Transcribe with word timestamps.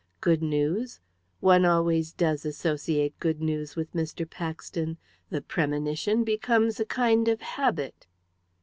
"Good 0.19 0.41
news? 0.41 0.99
One 1.41 1.63
always 1.63 2.11
does 2.11 2.43
associate 2.43 3.19
good 3.19 3.39
news 3.39 3.75
with 3.75 3.93
Mr. 3.93 4.27
Paxton. 4.27 4.97
The 5.29 5.41
premonition 5.43 6.23
becomes 6.23 6.79
a 6.79 6.85
kind 6.85 7.27
of 7.27 7.39
habit." 7.41 8.07